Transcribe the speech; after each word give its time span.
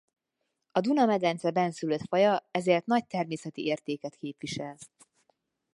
A 0.71 0.79
Duna-medence 0.79 1.51
bennszülött 1.51 2.07
faja 2.07 2.47
ezért 2.51 2.85
nagy 2.85 3.07
természeti 3.07 3.65
értéket 3.65 4.15
képvisel. 4.15 4.77